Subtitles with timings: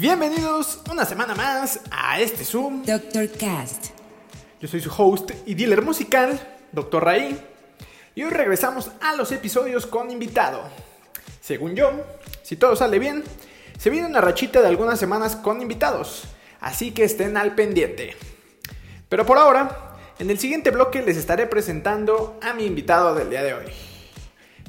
[0.00, 2.84] Bienvenidos una semana más a este Zoom.
[2.86, 3.28] Dr.
[3.32, 3.88] Cast.
[4.58, 6.40] Yo soy su host y dealer musical,
[6.72, 7.04] Dr.
[7.04, 7.38] Raí.
[8.14, 10.62] Y hoy regresamos a los episodios con invitado.
[11.42, 11.92] Según yo,
[12.42, 13.22] si todo sale bien,
[13.78, 16.24] se viene una rachita de algunas semanas con invitados.
[16.60, 18.16] Así que estén al pendiente.
[19.10, 23.42] Pero por ahora, en el siguiente bloque les estaré presentando a mi invitado del día
[23.42, 23.66] de hoy.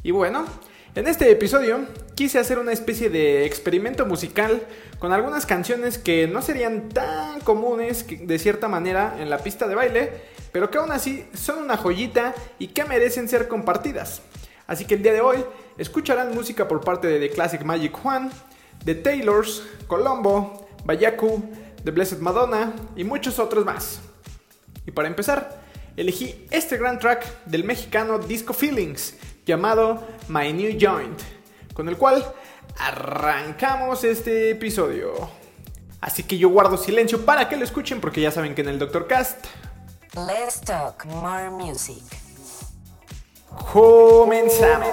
[0.04, 0.46] Y bueno,
[0.94, 1.86] en este episodio
[2.16, 4.62] quise hacer una especie de experimento musical
[5.00, 9.76] con algunas canciones que no serían tan comunes de cierta manera en la pista de
[9.76, 10.12] baile,
[10.52, 14.22] pero que aún así son una joyita y que merecen ser compartidas.
[14.68, 15.38] Así que el día de hoy
[15.78, 18.30] escucharán música por parte de The Classic Magic Juan,
[18.84, 21.42] The Taylors, Colombo, Bayaku,
[21.84, 24.02] The Blessed Madonna y muchos otros más.
[24.86, 25.62] Y para empezar,
[25.96, 29.16] elegí este gran track del mexicano Disco Feelings
[29.52, 31.20] llamado My New Joint,
[31.74, 32.24] con el cual
[32.80, 35.12] arrancamos este episodio.
[36.00, 38.80] Así que yo guardo silencio para que lo escuchen porque ya saben que en el
[38.80, 39.46] Doctor Cast
[40.16, 42.04] Let's talk more music.
[43.74, 44.88] comenzamos.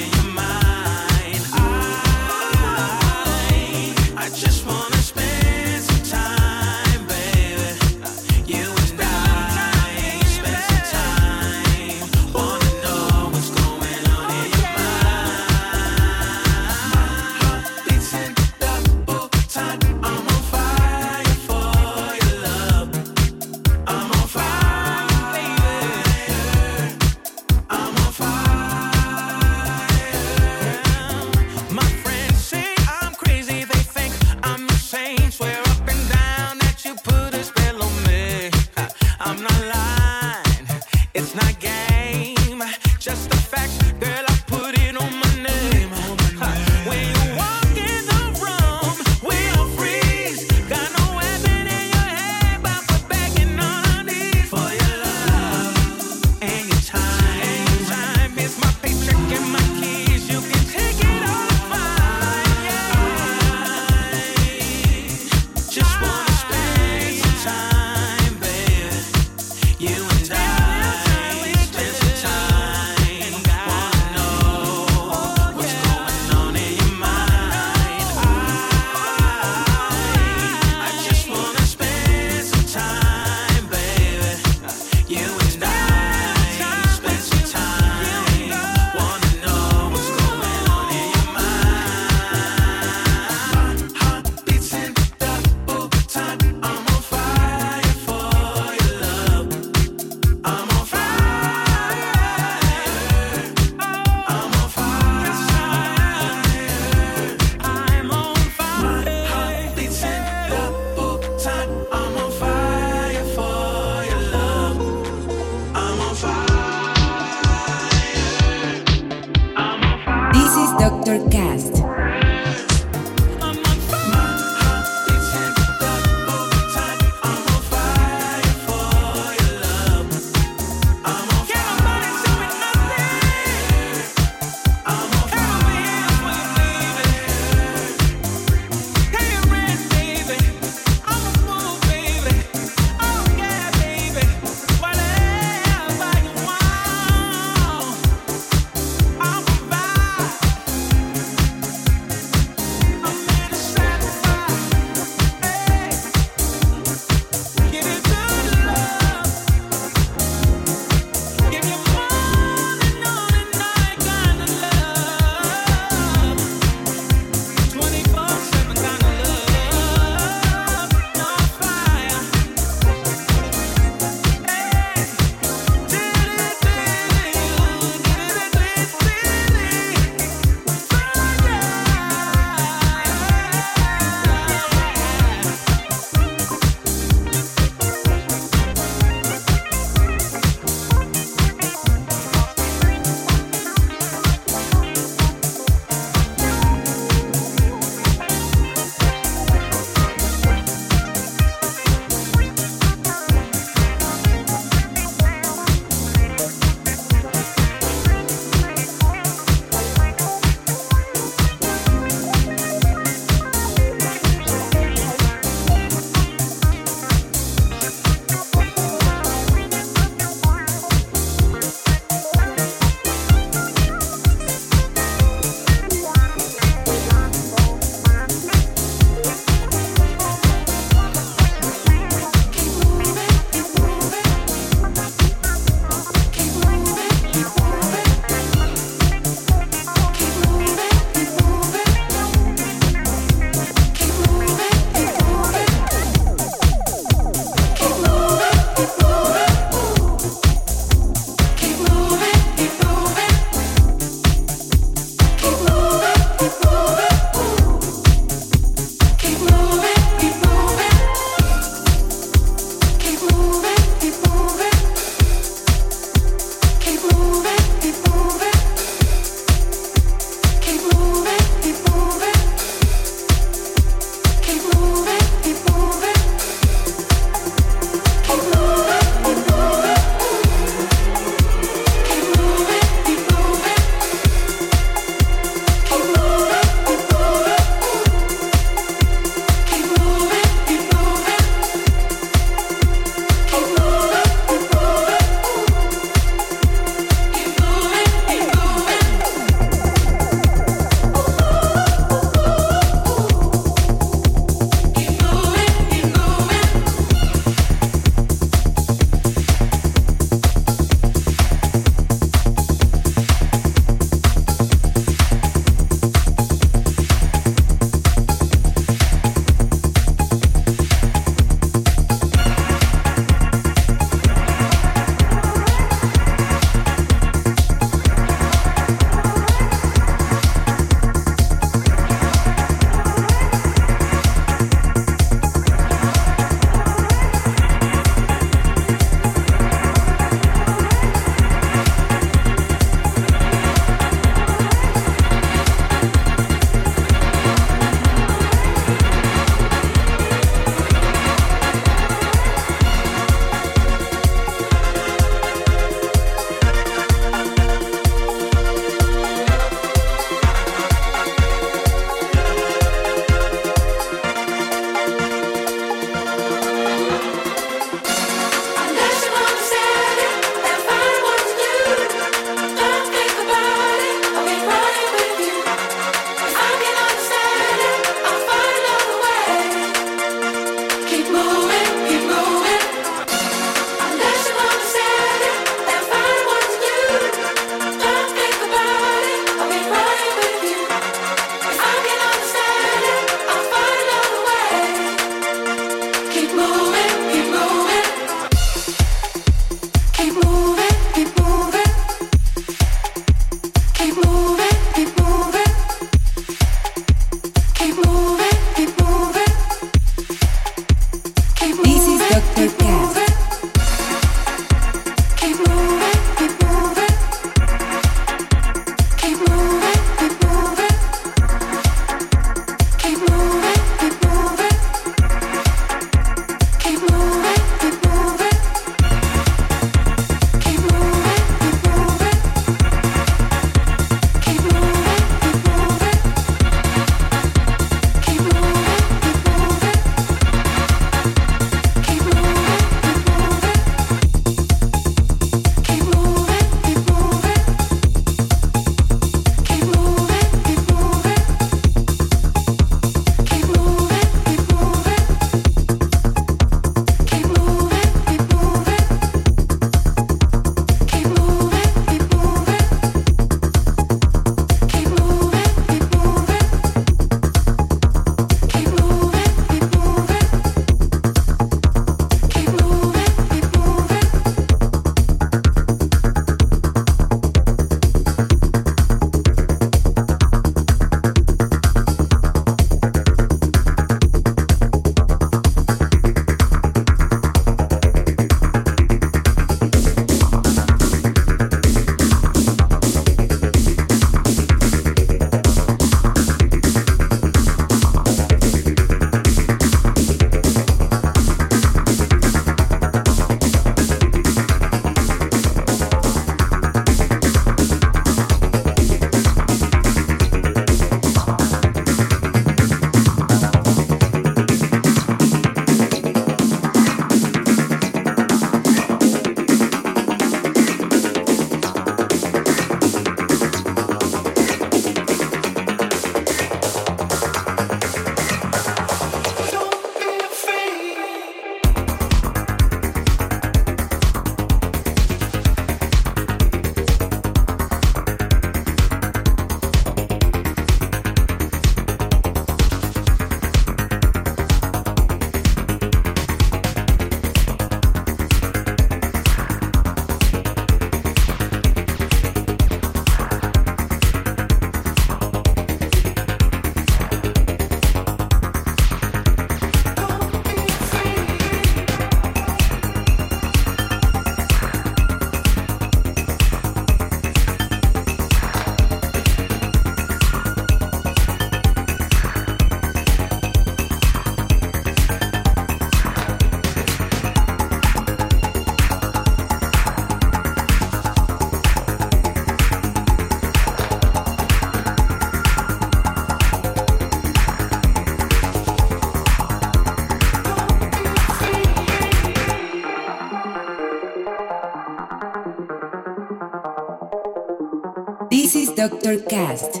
[599.21, 600.00] Doctor Cast.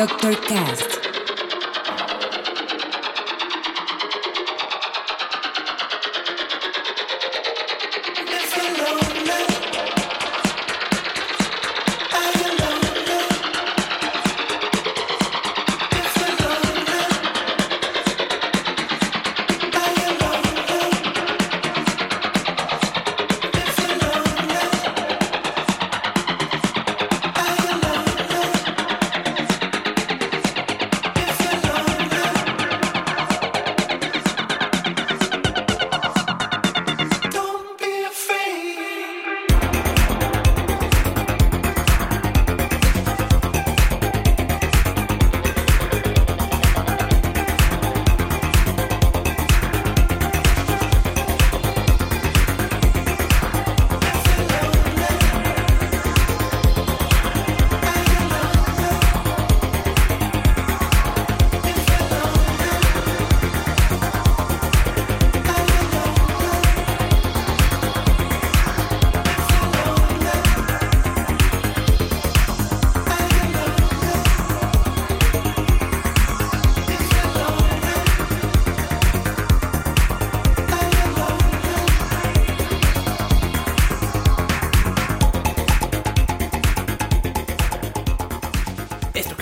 [0.00, 0.99] This is Doctor Cast.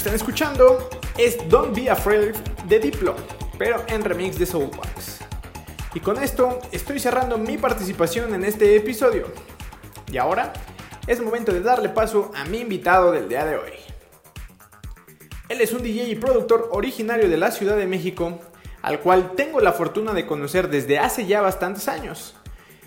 [0.08, 2.34] Están escuchando es Don't Be Afraid
[2.66, 3.14] de Diplo,
[3.58, 5.18] pero en remix de Soulwax.
[5.92, 9.26] Y con esto estoy cerrando mi participación en este episodio.
[10.10, 10.54] Y ahora
[11.06, 13.72] es momento de darle paso a mi invitado del día de hoy.
[15.50, 18.40] Él es un DJ y productor originario de la Ciudad de México,
[18.80, 22.34] al cual tengo la fortuna de conocer desde hace ya bastantes años.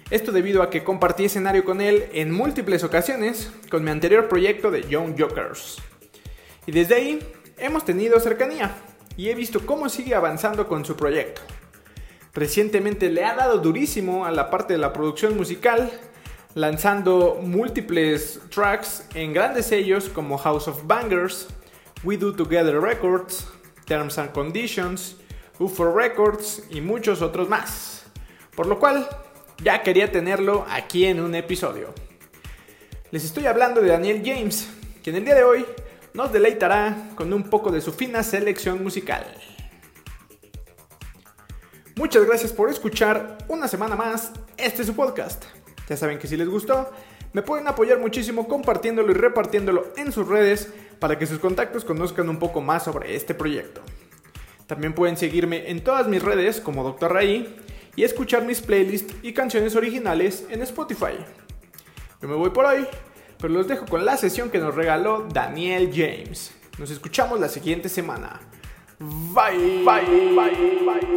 [0.09, 4.71] Esto debido a que compartí escenario con él en múltiples ocasiones con mi anterior proyecto
[4.71, 5.77] de Young Jokers.
[6.65, 7.19] Y desde ahí
[7.57, 8.75] hemos tenido cercanía
[9.17, 11.41] y he visto cómo sigue avanzando con su proyecto.
[12.33, 15.91] Recientemente le ha dado durísimo a la parte de la producción musical,
[16.53, 21.47] lanzando múltiples tracks en grandes sellos como House of Bangers,
[22.03, 23.47] We Do Together Records,
[23.85, 25.17] Terms and Conditions,
[25.59, 28.03] UFO Records y muchos otros más.
[28.55, 29.07] Por lo cual,
[29.63, 31.93] ya quería tenerlo aquí en un episodio.
[33.11, 34.69] Les estoy hablando de Daniel James,
[35.03, 35.65] quien el día de hoy
[36.13, 39.25] nos deleitará con un poco de su fina selección musical.
[41.95, 45.43] Muchas gracias por escuchar una semana más este es su podcast.
[45.87, 46.91] Ya saben que si les gustó,
[47.33, 52.29] me pueden apoyar muchísimo compartiéndolo y repartiéndolo en sus redes para que sus contactos conozcan
[52.29, 53.81] un poco más sobre este proyecto.
[54.67, 57.11] También pueden seguirme en todas mis redes como Dr.
[57.11, 57.57] Raí
[57.95, 61.17] y escuchar mis playlists y canciones originales en Spotify.
[62.21, 62.87] Yo me voy por hoy,
[63.41, 66.51] pero los dejo con la sesión que nos regaló Daniel James.
[66.77, 68.39] Nos escuchamos la siguiente semana.
[68.99, 71.11] Bye, bye.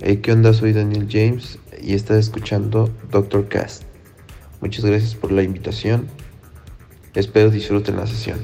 [0.00, 0.52] Hey, ¿qué onda?
[0.52, 3.84] Soy Daniel James y estás escuchando Doctor Cast.
[4.60, 6.06] Muchas gracias por la invitación.
[7.14, 8.38] Espero disfruten la sesión.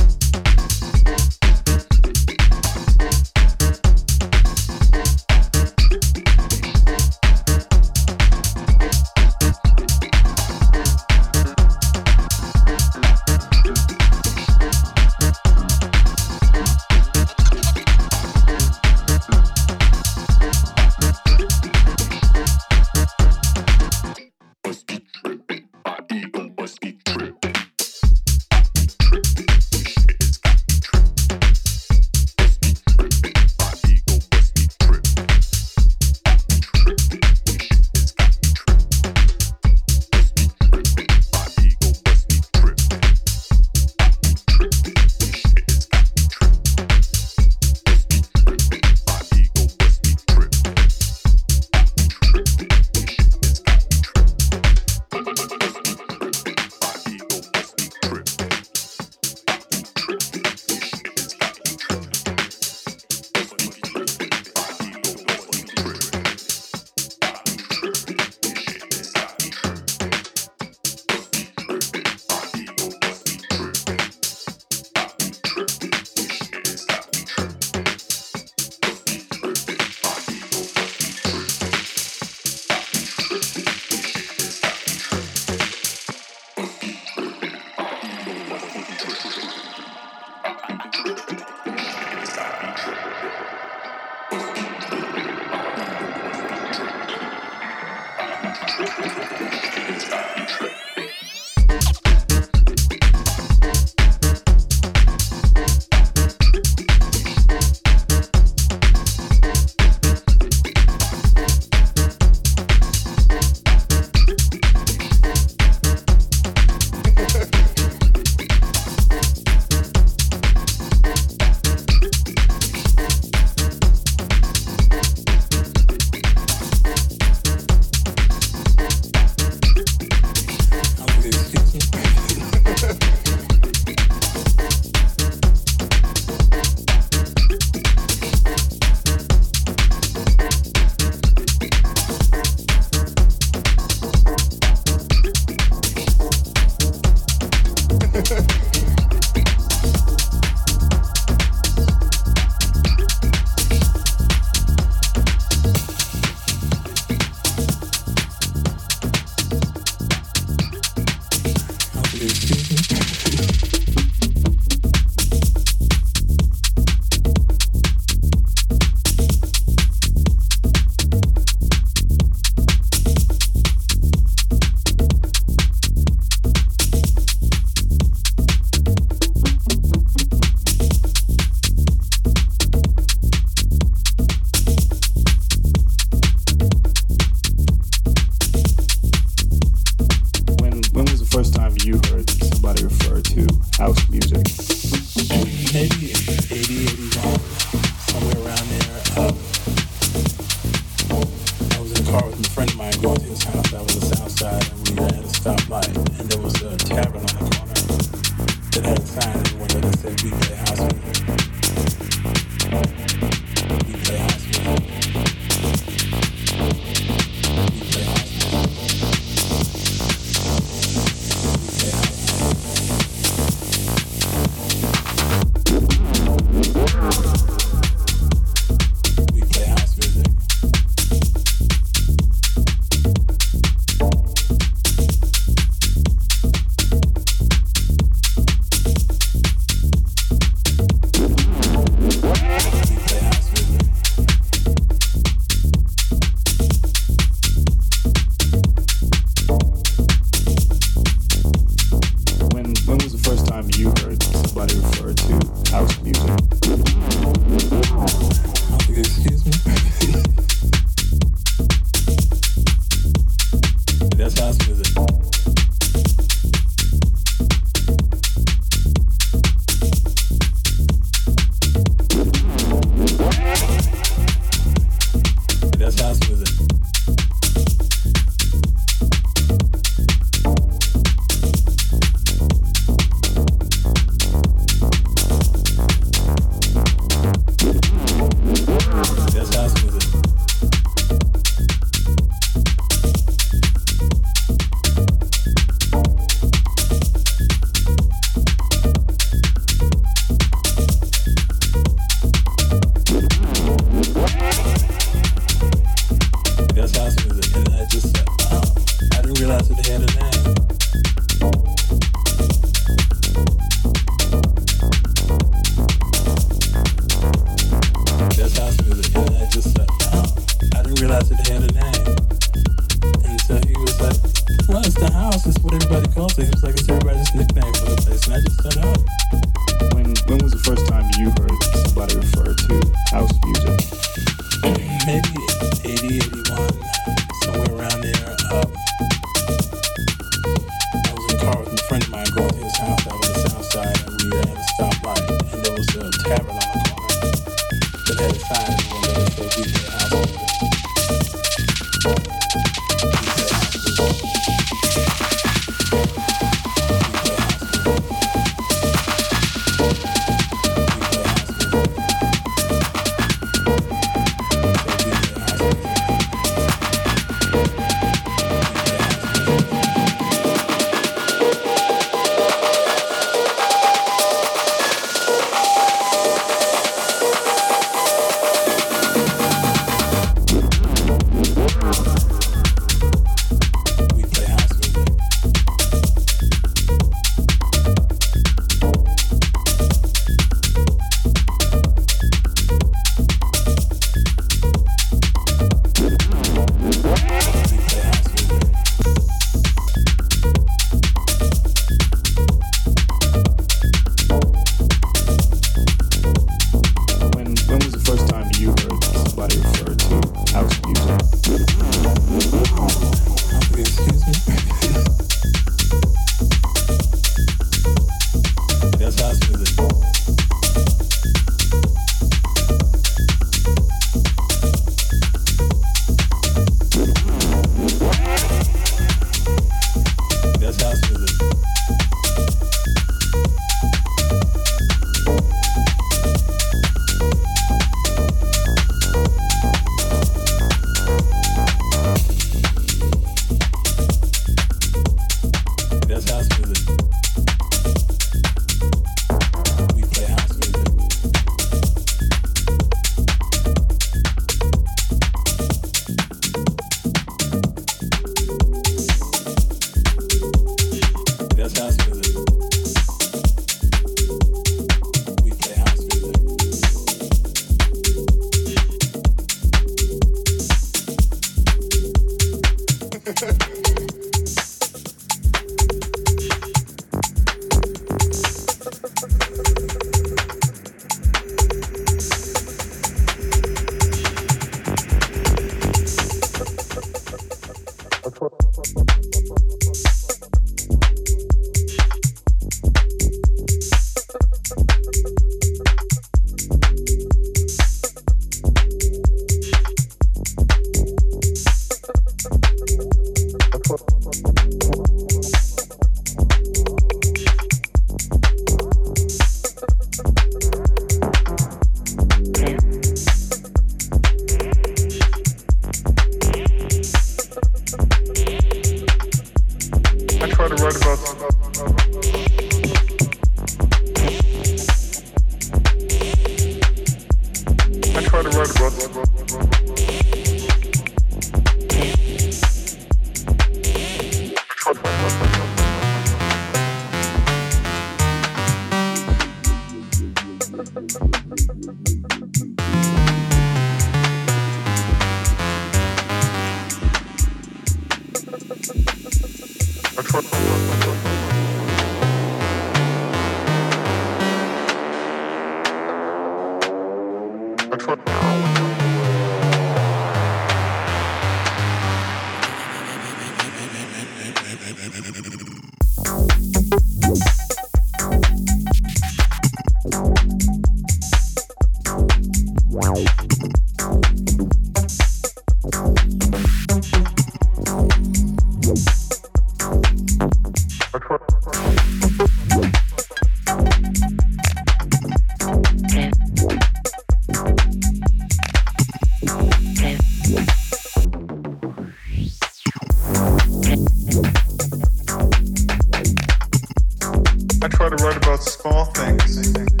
[597.83, 600.00] I try to write about small things.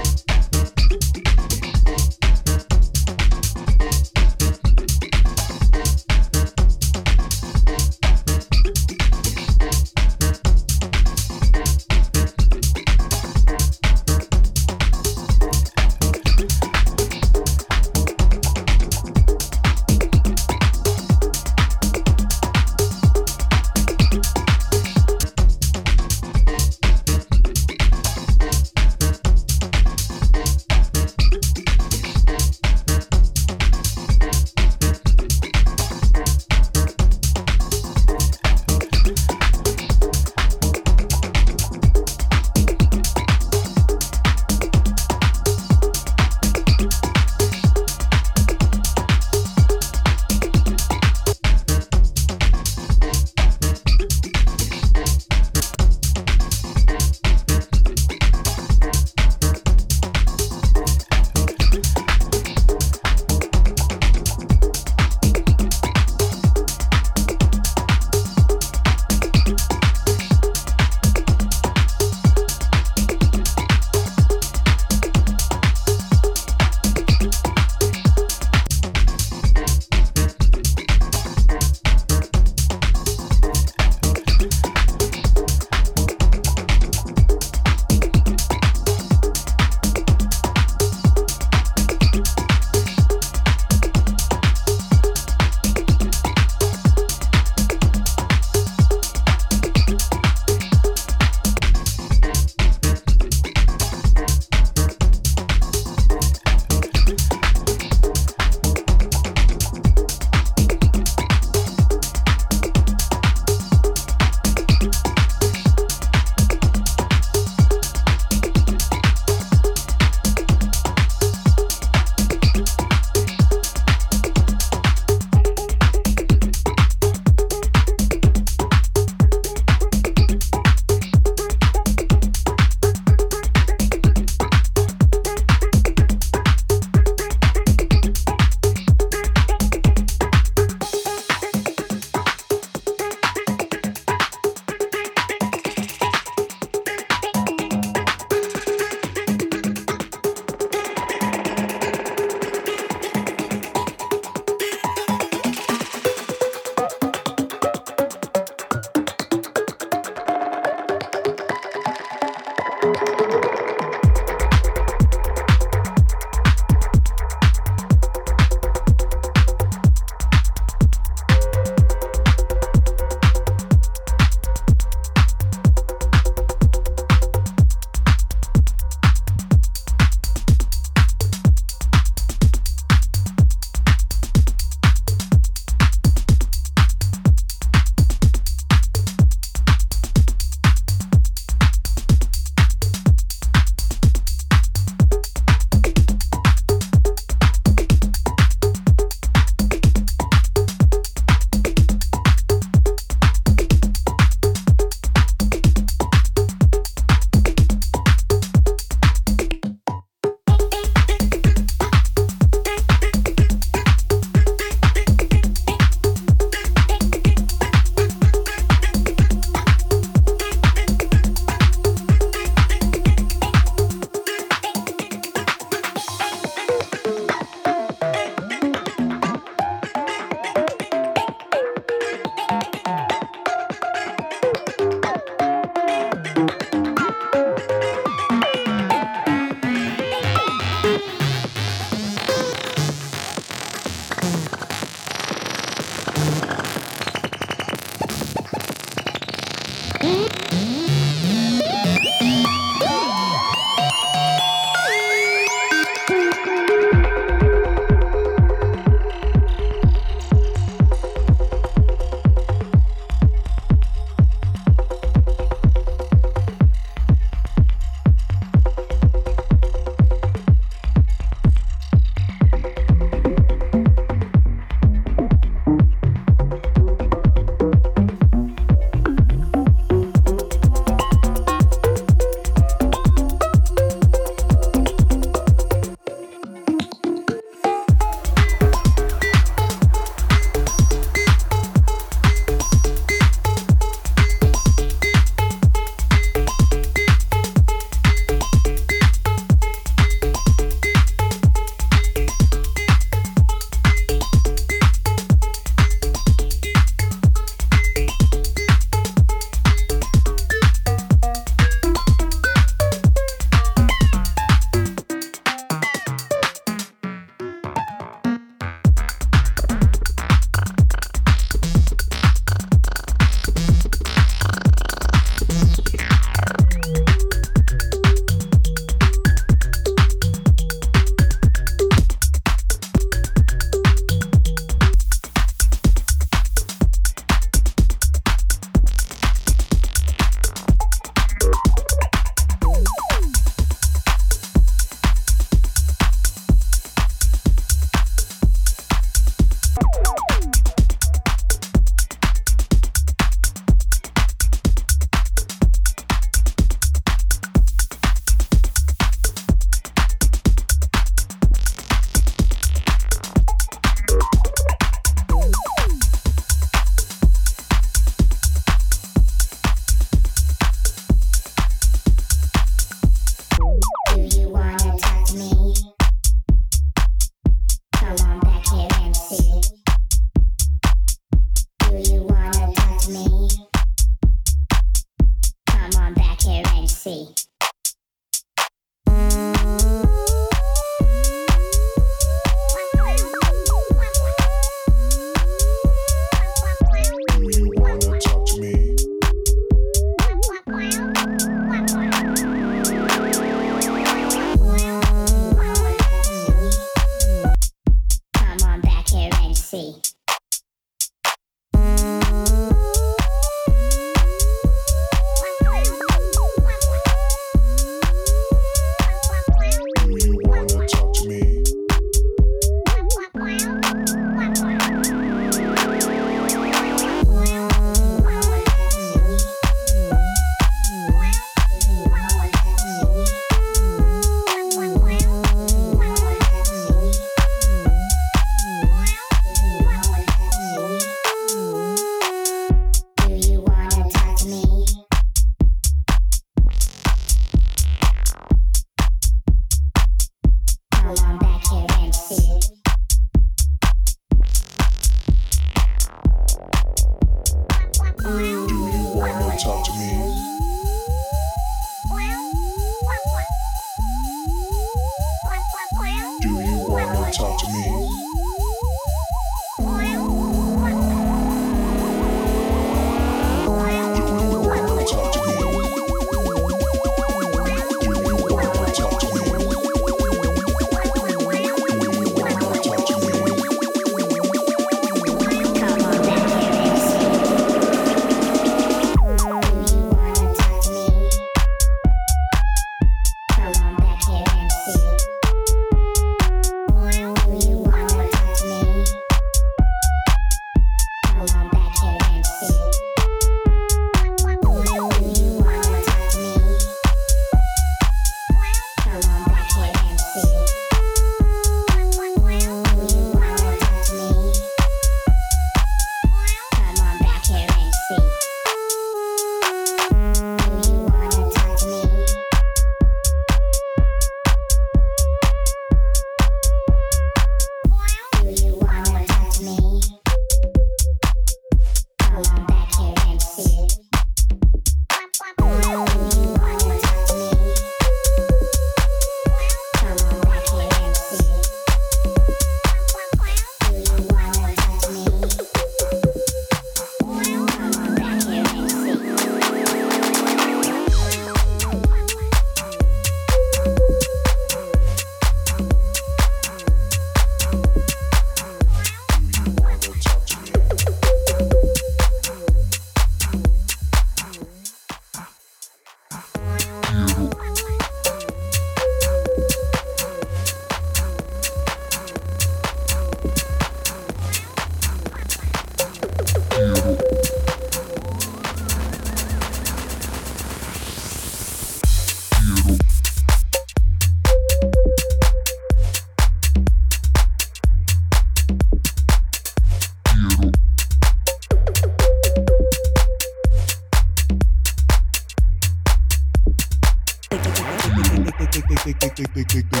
[599.65, 600.00] click, click, click.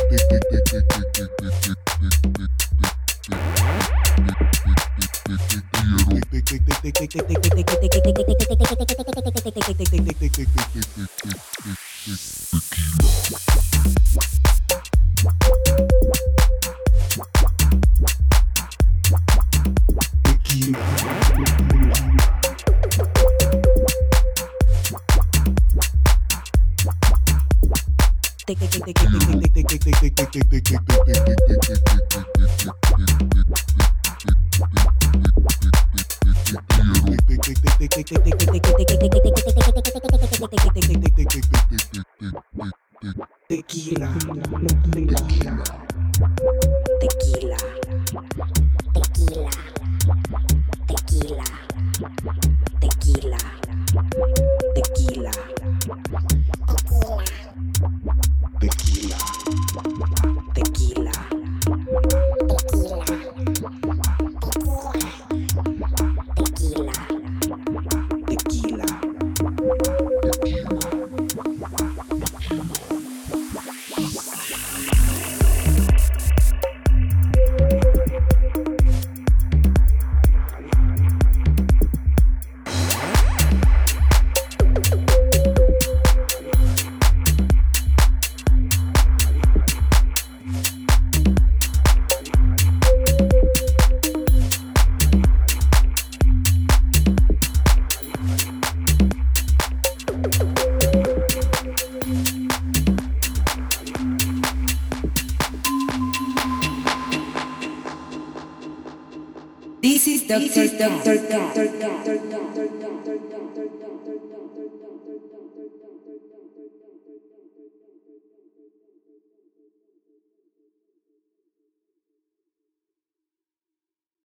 [110.81, 112.20] Podcast.